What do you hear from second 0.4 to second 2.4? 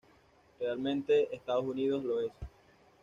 Realmente, Estados Unidos lo es".